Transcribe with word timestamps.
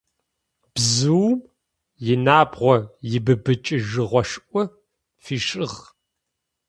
Бзыум 0.73 1.39
инабгъо 2.11 2.73
ибыбыкӏыжьыгъошӏу 3.15 4.63
фишӏыгъ. 5.23 5.77